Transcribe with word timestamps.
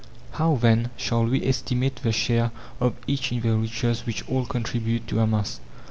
How 0.31 0.55
then, 0.55 0.89
shall 0.97 1.25
we 1.25 1.45
estimate 1.47 1.97
the 1.97 2.11
share 2.11 2.49
of 2.79 2.95
each 3.05 3.31
in 3.31 3.41
the 3.41 3.55
riches 3.55 4.07
which 4.07 4.27
ALL 4.27 4.47
contribute 4.47 5.05
to 5.09 5.19
amass? 5.19 5.59